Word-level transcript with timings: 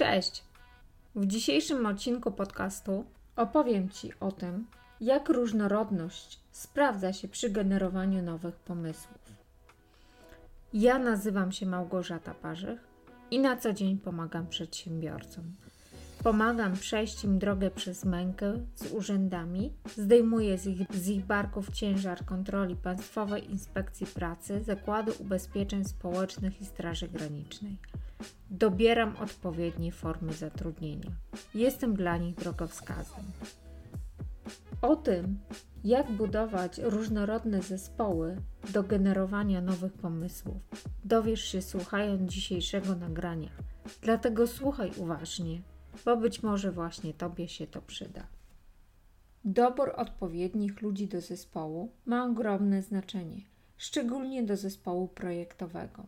Cześć! 0.00 0.44
W 1.14 1.26
dzisiejszym 1.26 1.86
odcinku 1.86 2.32
podcastu 2.32 3.04
opowiem 3.36 3.88
Ci 3.88 4.12
o 4.20 4.32
tym, 4.32 4.66
jak 5.00 5.28
różnorodność 5.28 6.40
sprawdza 6.52 7.12
się 7.12 7.28
przy 7.28 7.50
generowaniu 7.50 8.22
nowych 8.22 8.56
pomysłów. 8.56 9.18
Ja 10.72 10.98
nazywam 10.98 11.52
się 11.52 11.66
Małgorzata 11.66 12.34
Parzych 12.34 12.80
i 13.30 13.38
na 13.38 13.56
co 13.56 13.72
dzień 13.72 13.98
pomagam 13.98 14.46
przedsiębiorcom. 14.46 15.44
Pomagam 16.22 16.72
przejść 16.72 17.24
im 17.24 17.38
drogę 17.38 17.70
przez 17.70 18.04
mękę 18.04 18.52
z 18.74 18.92
urzędami, 18.92 19.72
zdejmuję 19.96 20.58
z 20.58 20.66
ich, 20.66 20.94
z 20.94 21.08
ich 21.08 21.24
barków 21.26 21.70
ciężar 21.70 22.24
kontroli 22.24 22.76
Państwowej 22.76 23.50
Inspekcji 23.50 24.06
Pracy, 24.06 24.60
Zakładu 24.60 25.12
Ubezpieczeń 25.18 25.84
Społecznych 25.84 26.60
i 26.60 26.66
Straży 26.66 27.08
Granicznej. 27.08 27.76
Dobieram 28.50 29.16
odpowiednie 29.16 29.92
formy 29.92 30.32
zatrudnienia. 30.32 31.10
Jestem 31.54 31.94
dla 31.94 32.16
nich 32.16 32.34
drogowskazem. 32.34 33.24
O 34.82 34.96
tym, 34.96 35.38
jak 35.84 36.10
budować 36.10 36.78
różnorodne 36.78 37.62
zespoły 37.62 38.36
do 38.72 38.82
generowania 38.82 39.60
nowych 39.60 39.92
pomysłów, 39.92 40.62
dowiesz 41.04 41.44
się 41.44 41.62
słuchając 41.62 42.32
dzisiejszego 42.32 42.96
nagrania. 42.96 43.50
Dlatego 44.02 44.46
słuchaj 44.46 44.90
uważnie, 44.96 45.62
bo 46.04 46.16
być 46.16 46.42
może 46.42 46.72
właśnie 46.72 47.14
Tobie 47.14 47.48
się 47.48 47.66
to 47.66 47.82
przyda. 47.82 48.26
Dobór 49.44 49.92
odpowiednich 49.96 50.82
ludzi 50.82 51.08
do 51.08 51.20
zespołu 51.20 51.92
ma 52.06 52.24
ogromne 52.24 52.82
znaczenie, 52.82 53.40
szczególnie 53.76 54.42
do 54.42 54.56
zespołu 54.56 55.08
projektowego. 55.08 56.06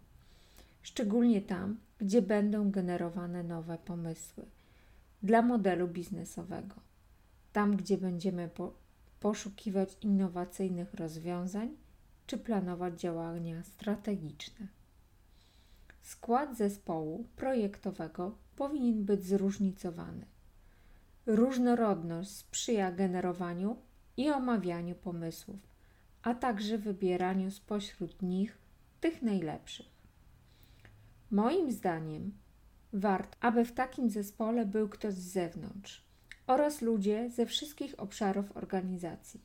Szczególnie 0.82 1.42
tam, 1.42 1.76
gdzie 1.98 2.22
będą 2.22 2.70
generowane 2.70 3.42
nowe 3.42 3.78
pomysły 3.78 4.44
dla 5.22 5.42
modelu 5.42 5.88
biznesowego. 5.88 6.74
Tam, 7.52 7.76
gdzie 7.76 7.98
będziemy 7.98 8.48
po, 8.48 8.74
poszukiwać 9.20 9.96
innowacyjnych 10.00 10.94
rozwiązań 10.94 11.76
czy 12.26 12.38
planować 12.38 13.00
działania 13.00 13.62
strategiczne. 13.62 14.66
Skład 16.02 16.56
zespołu 16.56 17.26
projektowego 17.36 18.38
powinien 18.56 19.04
być 19.04 19.24
zróżnicowany. 19.24 20.26
Różnorodność 21.26 22.30
sprzyja 22.30 22.92
generowaniu 22.92 23.76
i 24.16 24.30
omawianiu 24.30 24.94
pomysłów, 24.94 25.58
a 26.22 26.34
także 26.34 26.78
wybieraniu 26.78 27.50
spośród 27.50 28.22
nich 28.22 28.58
tych 29.00 29.22
najlepszych. 29.22 29.91
Moim 31.32 31.72
zdaniem 31.72 32.32
warto, 32.92 33.36
aby 33.40 33.64
w 33.64 33.72
takim 33.72 34.10
zespole 34.10 34.66
był 34.66 34.88
ktoś 34.88 35.14
z 35.14 35.32
zewnątrz 35.32 36.04
oraz 36.46 36.82
ludzie 36.82 37.30
ze 37.30 37.46
wszystkich 37.46 38.00
obszarów 38.00 38.56
organizacji. 38.56 39.40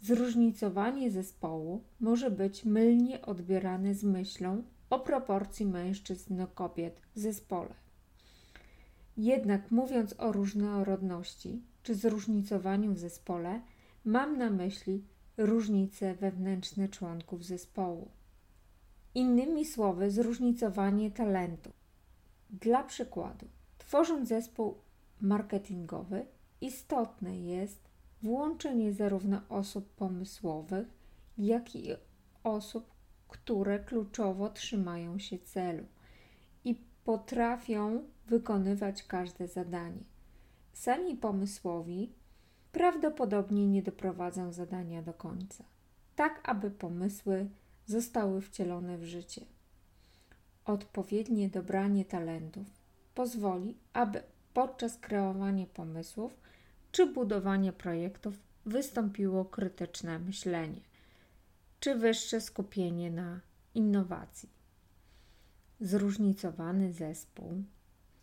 Zróżnicowanie 0.00 1.10
zespołu 1.10 1.84
może 2.00 2.30
być 2.30 2.64
mylnie 2.64 3.22
odbierane 3.22 3.94
z 3.94 4.04
myślą 4.04 4.62
o 4.90 5.00
proporcji 5.00 5.66
mężczyzn 5.66 6.36
do 6.36 6.46
kobiet 6.46 7.00
w 7.14 7.18
zespole. 7.18 7.74
Jednak 9.16 9.70
mówiąc 9.70 10.14
o 10.18 10.32
różnorodności 10.32 11.62
czy 11.82 11.94
zróżnicowaniu 11.94 12.92
w 12.92 12.98
zespole, 12.98 13.60
mam 14.04 14.38
na 14.38 14.50
myśli 14.50 15.04
różnice 15.36 16.14
wewnętrzne 16.14 16.88
członków 16.88 17.44
zespołu. 17.44 18.08
Innymi 19.16 19.64
słowy, 19.64 20.10
zróżnicowanie 20.10 21.10
talentu. 21.10 21.70
Dla 22.50 22.82
przykładu, 22.82 23.46
tworząc 23.78 24.28
zespół 24.28 24.74
marketingowy, 25.20 26.26
istotne 26.60 27.38
jest 27.38 27.90
włączenie 28.22 28.92
zarówno 28.92 29.40
osób 29.48 29.88
pomysłowych, 29.88 30.88
jak 31.38 31.76
i 31.76 31.88
osób, 32.44 32.94
które 33.28 33.78
kluczowo 33.78 34.50
trzymają 34.50 35.18
się 35.18 35.38
celu 35.38 35.84
i 36.64 36.74
potrafią 37.04 38.02
wykonywać 38.26 39.02
każde 39.02 39.48
zadanie. 39.48 40.04
Sami 40.72 41.16
pomysłowi 41.16 42.12
prawdopodobnie 42.72 43.66
nie 43.66 43.82
doprowadzą 43.82 44.52
zadania 44.52 45.02
do 45.02 45.14
końca, 45.14 45.64
tak 46.16 46.48
aby 46.48 46.70
pomysły 46.70 47.48
zostały 47.86 48.40
wcielone 48.40 48.98
w 48.98 49.04
życie. 49.04 49.46
Odpowiednie 50.64 51.48
dobranie 51.48 52.04
talentów 52.04 52.66
pozwoli, 53.14 53.76
aby 53.92 54.22
podczas 54.54 54.98
kreowania 54.98 55.66
pomysłów 55.66 56.36
czy 56.92 57.06
budowania 57.06 57.72
projektów 57.72 58.34
wystąpiło 58.66 59.44
krytyczne 59.44 60.18
myślenie 60.18 60.80
czy 61.80 61.94
wyższe 61.94 62.40
skupienie 62.40 63.10
na 63.10 63.40
innowacji. 63.74 64.48
Zróżnicowany 65.80 66.92
zespół 66.92 67.64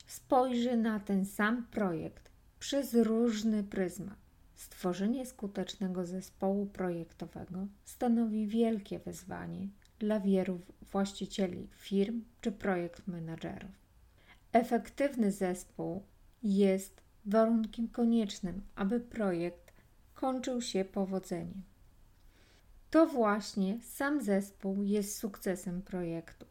spojrzy 0.08 0.78
na 0.78 1.00
ten 1.00 1.26
sam 1.26 1.68
projekt 1.72 2.32
przez 2.60 2.94
różny 2.94 3.64
pryzmat. 3.64 4.23
Stworzenie 4.56 5.26
skutecznego 5.26 6.06
zespołu 6.06 6.66
projektowego 6.66 7.68
stanowi 7.86 8.48
wielkie 8.48 9.00
wyzwanie 9.00 9.68
dla 10.00 10.20
wielu 10.20 10.60
właścicieli 10.82 11.68
firm 11.72 12.24
czy 12.42 12.52
projekt 12.52 13.08
menedżerów. 13.08 13.72
Efektywny 14.52 15.32
zespół 15.32 16.04
jest 16.44 17.02
warunkiem 17.26 17.88
koniecznym, 17.88 18.62
aby 18.76 19.00
projekt 19.00 19.74
kończył 20.14 20.62
się 20.62 20.86
powodzeniem. 20.86 21.64
To 22.90 23.08
właśnie 23.08 23.80
sam 23.82 24.22
zespół 24.22 24.84
jest 24.84 25.18
sukcesem 25.18 25.82
projektu. 25.82 26.46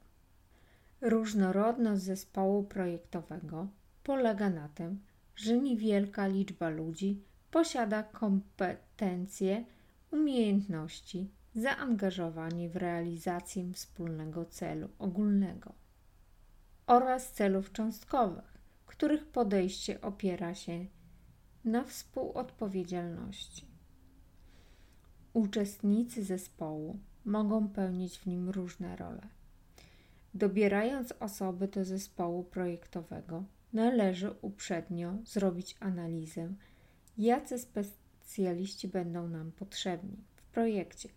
Różnorodność 1.01 2.03
zespołu 2.03 2.65
projektowego 2.65 3.69
polega 4.03 4.51
na 4.51 4.69
tym, 4.69 5.01
że 5.37 5.59
niewielka 5.59 6.27
liczba 6.27 6.69
ludzi 6.69 7.23
posiada 7.53 8.03
kompetencje, 8.03 9.65
umiejętności, 10.11 11.31
zaangażowanie 11.55 12.69
w 12.69 12.77
realizację 12.77 13.73
wspólnego 13.73 14.45
celu 14.45 14.89
ogólnego 14.99 15.73
oraz 16.87 17.33
celów 17.33 17.73
cząstkowych, 17.73 18.59
których 18.87 19.27
podejście 19.27 20.01
opiera 20.01 20.55
się 20.55 20.87
na 21.65 21.85
współodpowiedzialności. 21.85 23.67
Uczestnicy 25.33 26.25
zespołu 26.25 26.99
mogą 27.25 27.69
pełnić 27.69 28.19
w 28.19 28.27
nim 28.27 28.51
różne 28.51 28.97
role. 28.97 29.29
Dobierając 30.35 31.15
osoby 31.21 31.69
do 31.69 31.85
zespołu 31.85 32.45
projektowego, 32.45 33.45
należy 33.73 34.31
uprzednio 34.31 35.15
zrobić 35.25 35.77
analizę, 35.81 36.55
jacy 37.19 37.59
specjaliści 37.59 38.89
będą 38.89 39.29
nam 39.29 39.53
potrzebni 39.53 40.17
w 40.35 40.43
projekcie. 40.43 41.09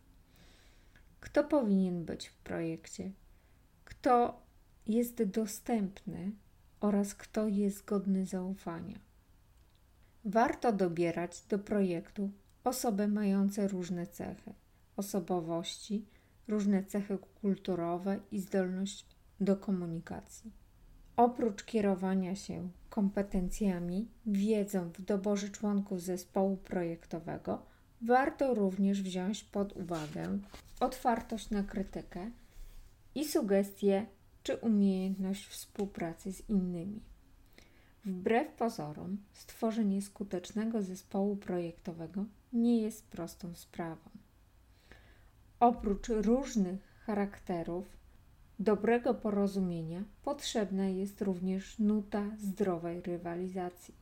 Kto 1.20 1.44
powinien 1.44 2.06
być 2.06 2.28
w 2.28 2.36
projekcie? 2.36 3.12
Kto 3.86 4.42
jest 4.88 5.24
dostępny 5.24 6.32
oraz 6.80 7.16
kto 7.16 7.48
jest 7.48 7.86
godny 7.86 8.26
zaufania? 8.26 9.00
Warto 10.26 10.74
dobierać 10.74 11.42
do 11.42 11.60
projektu 11.60 12.32
osoby 12.64 13.08
mające 13.08 13.68
różne 13.68 14.08
cechy 14.08 14.54
osobowości, 14.96 16.06
różne 16.48 16.84
cechy 16.84 17.18
kulturowe 17.42 18.20
i 18.32 18.40
zdolność 18.40 19.06
do 19.40 19.58
komunikacji. 19.58 20.65
Oprócz 21.18 21.64
kierowania 21.64 22.36
się 22.36 22.70
kompetencjami, 22.90 24.08
wiedzą 24.26 24.90
w 24.90 25.02
doborze 25.02 25.50
członków 25.50 26.02
zespołu 26.02 26.58
projektowego, 26.58 27.62
warto 28.02 28.54
również 28.54 29.02
wziąć 29.02 29.44
pod 29.44 29.78
uwagę 29.78 30.40
otwartość 30.80 31.50
na 31.50 31.64
krytykę 31.64 32.32
i 33.16 33.26
sugestie 33.26 34.06
czy 34.44 34.56
umiejętność 34.58 35.48
współpracy 35.48 36.34
z 36.34 36.50
innymi. 36.50 37.00
Wbrew 38.06 38.48
pozorom, 38.48 39.18
stworzenie 39.34 40.02
skutecznego 40.02 40.82
zespołu 40.82 41.36
projektowego 41.36 42.26
nie 42.54 42.82
jest 42.82 43.08
prostą 43.08 43.56
sprawą. 43.56 44.10
Oprócz 45.60 46.08
różnych 46.10 47.02
charakterów 47.06 47.86
dobrego 48.60 49.14
porozumienia, 49.14 50.04
potrzebna 50.24 50.86
jest 50.86 51.22
również 51.22 51.80
nuta 51.80 52.24
zdrowej 52.38 53.02
rywalizacji. 53.02 53.94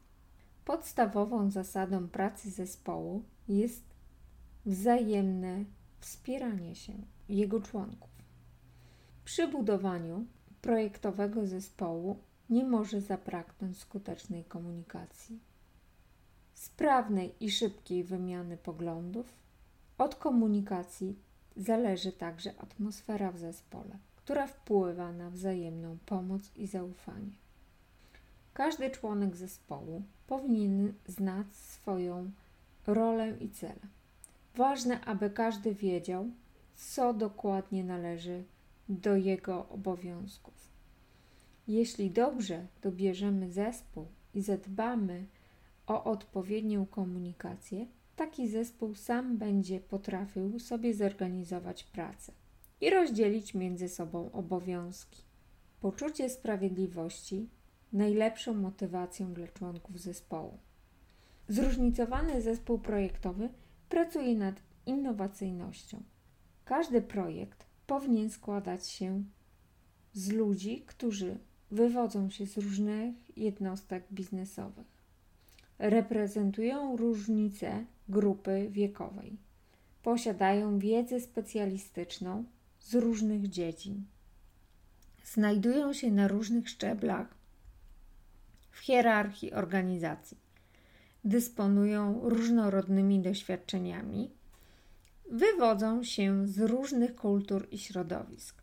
Podstawową 0.66 1.52
zasadą 1.52 2.08
pracy 2.08 2.50
zespołu 2.52 3.24
jest 3.48 3.84
wzajemne 4.66 5.66
wspieranie 6.00 6.76
się 6.76 6.94
jego 7.30 7.62
członków. 7.62 8.10
Przy 9.26 9.48
budowaniu 9.48 10.26
projektowego 10.62 11.48
zespołu 11.48 12.18
nie 12.50 12.66
może 12.66 13.02
zabraknąć 13.02 13.78
skutecznej 13.78 14.44
komunikacji, 14.44 15.40
sprawnej 16.54 17.36
i 17.40 17.52
szybkiej 17.52 18.04
wymiany 18.04 18.58
poglądów. 18.58 19.34
Od 19.98 20.16
komunikacji 20.16 21.16
zależy 21.56 22.12
także 22.12 22.54
atmosfera 22.60 23.32
w 23.32 23.40
zespole, 23.40 23.98
która 24.24 24.48
wpływa 24.48 25.12
na 25.12 25.30
wzajemną 25.30 25.98
pomoc 26.06 26.52
i 26.56 26.68
zaufanie. 26.68 27.32
Każdy 28.54 28.90
członek 28.90 29.36
zespołu 29.36 30.04
powinien 30.28 30.94
znać 31.08 31.48
swoją 31.56 32.32
rolę 32.88 33.38
i 33.40 33.50
cele. 33.50 33.80
Ważne, 34.56 35.06
aby 35.06 35.30
każdy 35.30 35.76
wiedział, 35.76 36.30
co 36.76 37.14
dokładnie 37.14 37.84
należy 37.84 38.44
do 38.90 39.16
jego 39.16 39.70
obowiązków. 39.70 40.54
Jeśli 41.68 42.12
dobrze 42.12 42.68
dobierzemy 42.82 43.52
zespół 43.52 44.06
i 44.34 44.42
zadbamy 44.42 45.26
o 45.88 46.04
odpowiednią 46.04 46.86
komunikację, 46.86 47.86
taki 48.16 48.50
zespół 48.50 48.96
sam 48.96 49.38
będzie 49.38 49.80
potrafił 49.80 50.60
sobie 50.60 50.94
zorganizować 50.94 51.84
pracę 51.84 52.32
i 52.84 52.90
rozdzielić 52.90 53.54
między 53.54 53.90
sobą 53.90 54.32
obowiązki. 54.32 55.24
Poczucie 55.80 56.30
sprawiedliwości 56.30 57.50
najlepszą 57.94 58.54
motywacją 58.54 59.34
dla 59.34 59.48
członków 59.48 60.00
zespołu. 60.00 60.58
Zróżnicowany 61.48 62.42
zespół 62.42 62.80
projektowy 62.80 63.50
pracuje 63.90 64.36
nad 64.36 64.56
innowacyjnością. 64.86 66.04
Każdy 66.66 67.02
projekt 67.02 67.66
powinien 67.88 68.30
składać 68.30 68.88
się 68.88 69.24
z 70.14 70.32
ludzi, 70.32 70.84
którzy 70.88 71.38
wywodzą 71.72 72.30
się 72.30 72.46
z 72.46 72.58
różnych 72.58 73.38
jednostek 73.38 74.04
biznesowych. 74.12 74.88
Reprezentują 75.80 76.98
różnice 76.98 77.86
grupy 78.10 78.68
wiekowej. 78.72 79.38
Posiadają 80.04 80.80
wiedzę 80.80 81.20
specjalistyczną 81.20 82.44
z 82.84 82.96
różnych 82.96 83.50
dziedzin. 83.50 84.06
Znajdują 85.24 85.94
się 85.94 86.12
na 86.12 86.28
różnych 86.28 86.70
szczeblach 86.70 87.28
w 88.72 88.80
hierarchii 88.80 89.54
organizacji. 89.54 90.38
Dysponują 91.24 92.30
różnorodnymi 92.30 93.20
doświadczeniami. 93.20 94.32
Wywodzą 95.32 96.04
się 96.04 96.48
z 96.48 96.60
różnych 96.60 97.16
kultur 97.16 97.68
i 97.72 97.78
środowisk. 97.78 98.62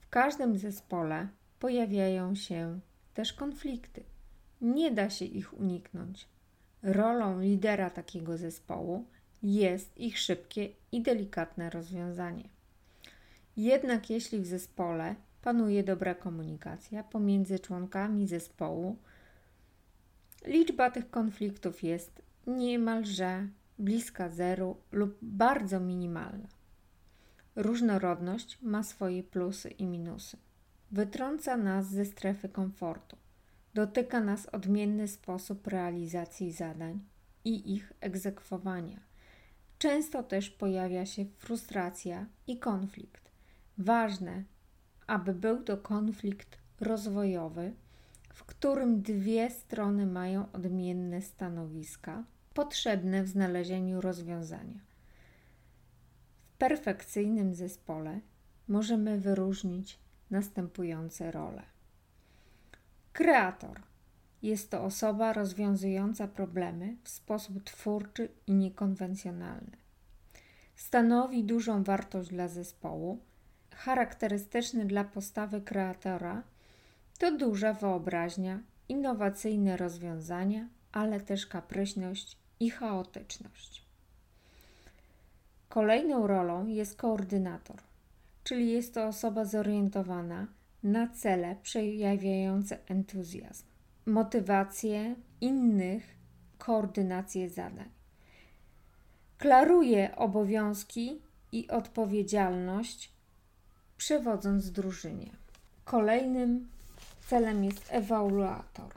W 0.00 0.08
każdym 0.08 0.58
zespole 0.58 1.28
pojawiają 1.58 2.34
się 2.34 2.80
też 3.14 3.32
konflikty. 3.32 4.02
Nie 4.60 4.90
da 4.90 5.10
się 5.10 5.24
ich 5.24 5.60
uniknąć. 5.60 6.28
Rolą 6.82 7.40
lidera 7.40 7.90
takiego 7.90 8.38
zespołu 8.38 9.04
jest 9.42 9.98
ich 9.98 10.18
szybkie 10.18 10.68
i 10.92 11.02
delikatne 11.02 11.70
rozwiązanie. 11.70 12.48
Jednak 13.56 14.10
jeśli 14.10 14.40
w 14.40 14.46
zespole 14.46 15.14
panuje 15.42 15.84
dobra 15.84 16.14
komunikacja 16.14 17.04
pomiędzy 17.04 17.58
członkami 17.58 18.28
zespołu, 18.28 18.96
liczba 20.46 20.90
tych 20.90 21.10
konfliktów 21.10 21.82
jest 21.82 22.22
niemalże 22.46 23.48
bliska 23.78 24.28
zeru 24.28 24.76
lub 24.92 25.18
bardzo 25.22 25.80
minimalna. 25.80 26.48
Różnorodność 27.56 28.58
ma 28.62 28.82
swoje 28.82 29.22
plusy 29.22 29.68
i 29.70 29.86
minusy. 29.86 30.36
Wytrąca 30.90 31.56
nas 31.56 31.90
ze 31.90 32.04
strefy 32.04 32.48
komfortu. 32.48 33.16
Dotyka 33.74 34.20
nas 34.20 34.46
odmienny 34.46 35.08
sposób 35.08 35.66
realizacji 35.66 36.52
zadań 36.52 37.00
i 37.44 37.74
ich 37.74 37.92
egzekwowania. 38.00 39.00
Często 39.78 40.22
też 40.22 40.50
pojawia 40.50 41.06
się 41.06 41.24
frustracja 41.38 42.26
i 42.46 42.58
konflikt. 42.58 43.21
Ważne, 43.78 44.44
aby 45.06 45.34
był 45.34 45.62
to 45.62 45.76
konflikt 45.76 46.58
rozwojowy, 46.80 47.72
w 48.32 48.44
którym 48.44 49.02
dwie 49.02 49.50
strony 49.50 50.06
mają 50.06 50.52
odmienne 50.52 51.22
stanowiska, 51.22 52.24
potrzebne 52.54 53.22
w 53.22 53.28
znalezieniu 53.28 54.00
rozwiązania. 54.00 54.80
W 56.44 56.56
perfekcyjnym 56.58 57.54
zespole 57.54 58.20
możemy 58.68 59.18
wyróżnić 59.20 59.98
następujące 60.30 61.30
role. 61.30 61.62
Kreator 63.12 63.80
jest 64.42 64.70
to 64.70 64.84
osoba 64.84 65.32
rozwiązująca 65.32 66.28
problemy 66.28 66.96
w 67.02 67.08
sposób 67.08 67.64
twórczy 67.64 68.28
i 68.46 68.54
niekonwencjonalny. 68.54 69.76
Stanowi 70.76 71.44
dużą 71.44 71.82
wartość 71.82 72.30
dla 72.30 72.48
zespołu. 72.48 73.20
Charakterystyczny 73.76 74.84
dla 74.84 75.04
postawy 75.04 75.60
kreatora 75.60 76.42
to 77.18 77.36
duża 77.36 77.72
wyobraźnia, 77.72 78.60
innowacyjne 78.88 79.76
rozwiązania, 79.76 80.68
ale 80.92 81.20
też 81.20 81.46
kapryśność 81.46 82.38
i 82.60 82.70
chaotyczność. 82.70 83.86
Kolejną 85.68 86.26
rolą 86.26 86.66
jest 86.66 86.96
koordynator 86.96 87.76
czyli 88.44 88.70
jest 88.70 88.94
to 88.94 89.06
osoba 89.06 89.44
zorientowana 89.44 90.46
na 90.82 91.08
cele 91.08 91.56
przejawiające 91.62 92.78
entuzjazm, 92.88 93.64
motywację 94.06 95.14
innych, 95.40 96.16
koordynację 96.58 97.50
zadań. 97.50 97.90
Klaruje 99.38 100.16
obowiązki 100.16 101.22
i 101.52 101.68
odpowiedzialność, 101.68 103.11
przewodząc 104.02 104.70
drużynie. 104.70 105.30
Kolejnym 105.84 106.68
celem 107.26 107.64
jest 107.64 107.86
ewaluator. 107.90 108.94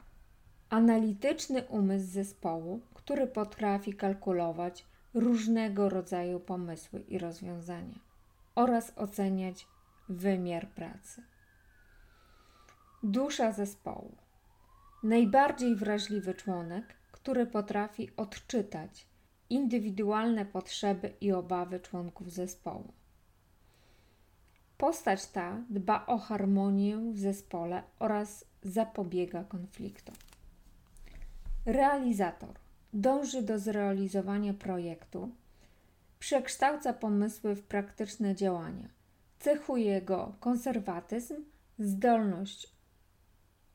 Analityczny 0.70 1.62
umysł 1.62 2.06
zespołu, 2.06 2.80
który 2.94 3.26
potrafi 3.26 3.94
kalkulować 3.94 4.84
różnego 5.14 5.88
rodzaju 5.88 6.40
pomysły 6.40 7.00
i 7.00 7.18
rozwiązania 7.18 7.98
oraz 8.54 8.92
oceniać 8.96 9.66
wymiar 10.08 10.68
pracy. 10.68 11.22
Dusza 13.02 13.52
zespołu. 13.52 14.16
Najbardziej 15.02 15.76
wrażliwy 15.76 16.34
członek, 16.34 16.94
który 17.12 17.46
potrafi 17.46 18.10
odczytać 18.16 19.06
indywidualne 19.50 20.46
potrzeby 20.46 21.12
i 21.20 21.32
obawy 21.32 21.80
członków 21.80 22.32
zespołu. 22.32 22.95
Postać 24.78 25.26
ta 25.26 25.62
dba 25.70 26.06
o 26.06 26.18
harmonię 26.18 26.96
w 27.12 27.18
zespole 27.18 27.82
oraz 27.98 28.44
zapobiega 28.62 29.44
konfliktom. 29.44 30.14
Realizator 31.66 32.54
dąży 32.92 33.42
do 33.42 33.58
zrealizowania 33.58 34.54
projektu 34.54 35.30
przekształca 36.18 36.92
pomysły 36.92 37.54
w 37.54 37.62
praktyczne 37.62 38.34
działania. 38.34 38.88
Cechuje 39.38 40.02
go 40.02 40.34
konserwatyzm, 40.40 41.44
zdolność 41.78 42.76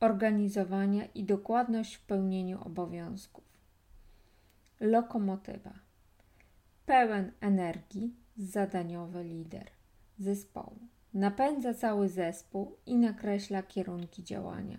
organizowania 0.00 1.04
i 1.06 1.24
dokładność 1.24 1.94
w 1.94 2.06
pełnieniu 2.06 2.62
obowiązków. 2.64 3.44
Lokomotywa. 4.80 5.72
Pełen 6.86 7.32
energii, 7.40 8.14
zadaniowy 8.36 9.24
lider 9.24 9.81
zespołu. 10.22 10.78
Napędza 11.14 11.74
cały 11.74 12.08
zespół 12.08 12.76
i 12.86 12.96
nakreśla 12.96 13.62
kierunki 13.62 14.24
działania. 14.24 14.78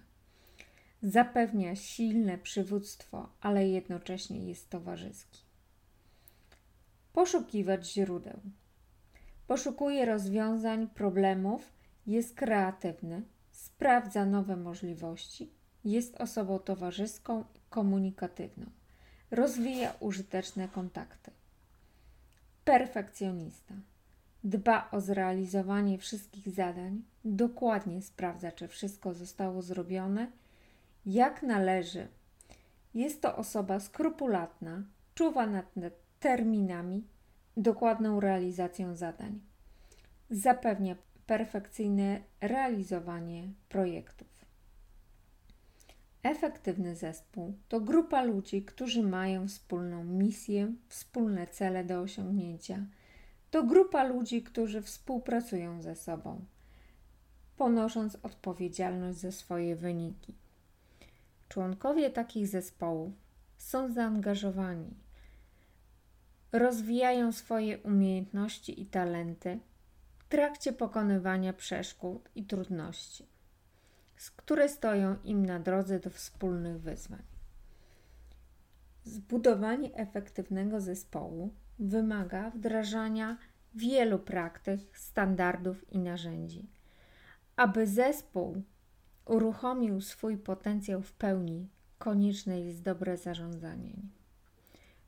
Zapewnia 1.01 1.75
silne 1.75 2.37
przywództwo, 2.37 3.29
ale 3.41 3.67
jednocześnie 3.67 4.47
jest 4.47 4.69
towarzyski. 4.69 5.41
Poszukiwać 7.13 7.93
źródeł. 7.93 8.39
Poszukuje 9.47 10.05
rozwiązań 10.05 10.87
problemów, 10.87 11.73
jest 12.07 12.35
kreatywny, 12.35 13.21
sprawdza 13.51 14.25
nowe 14.25 14.55
możliwości, 14.57 15.51
jest 15.85 16.15
osobą 16.15 16.59
towarzyską, 16.59 17.45
komunikatywną, 17.69 18.65
rozwija 19.31 19.93
użyteczne 19.99 20.67
kontakty. 20.67 21.31
Perfekcjonista. 22.65 23.73
Dba 24.43 24.89
o 24.91 25.01
zrealizowanie 25.01 25.97
wszystkich 25.97 26.49
zadań, 26.49 27.01
dokładnie 27.25 28.01
sprawdza, 28.01 28.51
czy 28.51 28.67
wszystko 28.67 29.13
zostało 29.13 29.61
zrobione 29.61 30.31
jak 31.05 31.43
należy. 31.43 32.07
Jest 32.93 33.21
to 33.21 33.35
osoba 33.35 33.79
skrupulatna, 33.79 34.83
czuwa 35.15 35.47
nad 35.47 35.75
terminami, 36.19 37.03
dokładną 37.57 38.19
realizacją 38.19 38.95
zadań. 38.95 39.39
Zapewnia 40.29 40.95
perfekcyjne 41.25 42.21
realizowanie 42.41 43.47
projektów. 43.69 44.27
Efektywny 46.23 46.95
zespół 46.95 47.53
to 47.69 47.81
grupa 47.81 48.23
ludzi, 48.23 48.63
którzy 48.65 49.03
mają 49.03 49.47
wspólną 49.47 50.03
misję, 50.03 50.73
wspólne 50.87 51.47
cele 51.47 51.83
do 51.83 52.01
osiągnięcia. 52.01 52.85
To 53.53 53.63
grupa 53.63 54.03
ludzi, 54.03 54.43
którzy 54.43 54.81
współpracują 54.81 55.81
ze 55.81 55.95
sobą, 55.95 56.45
ponosząc 57.57 58.17
odpowiedzialność 58.23 59.19
za 59.19 59.31
swoje 59.31 59.75
wyniki. 59.75 60.33
Członkowie 61.49 62.09
takich 62.09 62.47
zespołów 62.47 63.13
są 63.57 63.93
zaangażowani, 63.93 64.93
rozwijają 66.51 67.31
swoje 67.31 67.77
umiejętności 67.77 68.81
i 68.81 68.85
talenty 68.85 69.59
w 70.19 70.27
trakcie 70.27 70.73
pokonywania 70.73 71.53
przeszkód 71.53 72.29
i 72.35 72.43
trudności 72.43 73.25
które 74.35 74.69
stoją 74.69 75.15
im 75.23 75.45
na 75.45 75.59
drodze 75.59 75.99
do 75.99 76.09
wspólnych 76.09 76.81
wyzwań. 76.81 77.23
Zbudowanie 79.03 79.95
efektywnego 79.95 80.81
zespołu 80.81 81.53
wymaga 81.79 82.49
wdrażania 82.49 83.37
wielu 83.75 84.19
praktyk, 84.19 84.97
standardów 84.97 85.93
i 85.93 85.99
narzędzi. 85.99 86.69
Aby 87.55 87.87
zespół 87.87 88.63
uruchomił 89.25 90.01
swój 90.01 90.37
potencjał 90.37 91.01
w 91.01 91.13
pełni, 91.13 91.67
konieczne 91.97 92.61
jest 92.61 92.81
dobre 92.81 93.17
zarządzanie. 93.17 93.93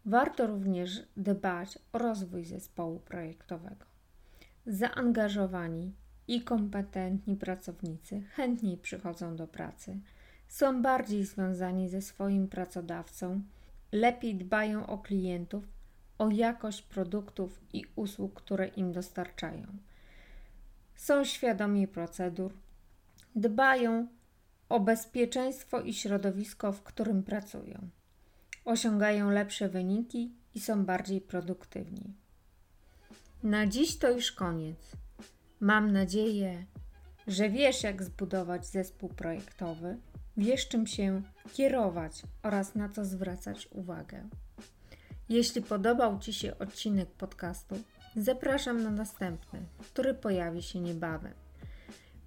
Warto 0.06 0.48
również 0.48 1.04
dbać 1.18 1.80
o 1.94 1.98
rozwój 1.98 2.46
zespołu 2.46 3.00
projektowego. 3.00 3.86
Zaangażowani 4.66 5.94
i 6.28 6.42
kompetentni 6.42 7.36
pracownicy 7.36 8.22
chętniej 8.22 8.78
przychodzą 8.78 9.36
do 9.36 9.48
pracy, 9.48 10.00
są 10.48 10.82
bardziej 10.82 11.26
związani 11.26 11.90
ze 11.90 12.02
swoim 12.02 12.48
pracodawcą, 12.48 13.42
lepiej 13.92 14.36
dbają 14.36 14.88
o 14.88 14.98
klientów, 14.98 15.75
o 16.18 16.30
jakość 16.30 16.82
produktów 16.82 17.60
i 17.74 17.86
usług, 17.96 18.34
które 18.34 18.68
im 18.68 18.92
dostarczają. 18.92 19.68
Są 20.96 21.26
świadomi 21.26 21.88
procedur, 21.88 22.54
dbają 23.36 24.08
o 24.70 24.80
bezpieczeństwo 24.80 25.82
i 25.82 25.94
środowisko, 25.94 26.72
w 26.72 26.84
którym 26.84 27.24
pracują. 27.24 27.90
Osiągają 28.66 29.30
lepsze 29.30 29.70
wyniki 29.70 30.32
i 30.56 30.60
są 30.60 30.86
bardziej 30.86 31.22
produktywni. 31.22 32.14
Na 33.44 33.68
dziś 33.68 33.98
to 33.98 34.12
już 34.12 34.32
koniec. 34.32 34.92
Mam 35.60 35.92
nadzieję, 35.92 36.66
że 37.28 37.50
wiesz, 37.50 37.84
jak 37.84 38.04
zbudować 38.04 38.66
zespół 38.66 39.10
projektowy, 39.10 39.98
wiesz, 40.38 40.68
czym 40.68 40.88
się 40.88 41.22
kierować 41.54 42.22
oraz 42.44 42.76
na 42.76 42.90
co 42.90 43.06
zwracać 43.06 43.68
uwagę. 43.72 44.30
Jeśli 45.30 45.62
podobał 45.62 46.20
Ci 46.20 46.34
się 46.34 46.60
odcinek 46.60 47.10
podcastu, 47.10 47.76
zapraszam 48.16 48.84
na 48.84 48.92
następny, 48.92 49.60
który 49.80 50.14
pojawi 50.14 50.64
się 50.64 50.80
niebawem. 50.80 51.34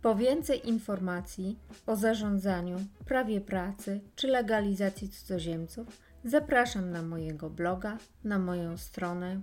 Po 0.02 0.14
więcej 0.14 0.68
informacji 0.68 1.58
o 1.86 1.96
zarządzaniu, 1.96 2.78
prawie 3.04 3.40
pracy 3.40 4.00
czy 4.16 4.28
legalizacji 4.28 5.08
cudzoziemców, 5.08 5.86
zapraszam 6.24 6.90
na 6.90 7.02
mojego 7.02 7.50
bloga, 7.50 7.98
na 8.24 8.38
moją 8.38 8.76
stronę 8.76 9.40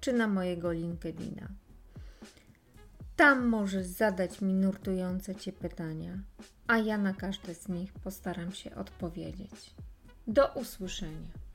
czy 0.00 0.12
na 0.12 0.28
mojego 0.28 0.72
LinkedIna. 0.72 1.48
Tam 3.16 3.46
możesz 3.46 3.86
zadać 3.86 4.40
mi 4.40 4.54
nurtujące 4.54 5.34
Cię 5.34 5.52
pytania, 5.52 6.18
a 6.66 6.78
ja 6.78 6.98
na 6.98 7.14
każde 7.14 7.54
z 7.54 7.68
nich 7.68 7.92
postaram 7.92 8.52
się 8.52 8.74
odpowiedzieć. 8.74 9.74
Do 10.26 10.46
usłyszenia. 10.46 11.45